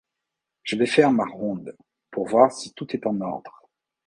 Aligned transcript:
Je 0.63 0.77
vais 0.77 0.87
faire 0.87 1.11
ma 1.11 1.25
ronde, 1.27 1.77
pour 2.09 2.27
voir 2.27 2.51
si 2.51 2.73
tout 2.73 2.95
est 2.95 3.05
en 3.05 3.21
ordre. 3.21 3.69